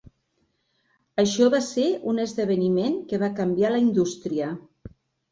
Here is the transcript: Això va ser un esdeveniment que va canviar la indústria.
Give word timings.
Això 1.23 1.49
va 1.55 1.59
ser 1.65 1.83
un 2.11 2.21
esdeveniment 2.23 2.95
que 3.11 3.19
va 3.25 3.29
canviar 3.41 3.71
la 3.75 3.83
indústria. 3.83 4.49